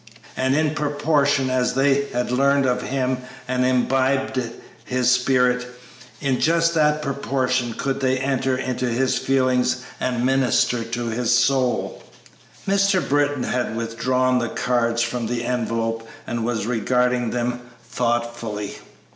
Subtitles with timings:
[0.35, 4.41] And in proportion as they had learned of Him and imbibed
[4.83, 5.67] His spirit,
[6.19, 12.01] in just that proportion could they enter into his feelings and minister to his soul."
[12.67, 13.07] Mr.
[13.07, 18.79] Britton had withdrawn the cards from the envelope and was regarding them thoughtfully.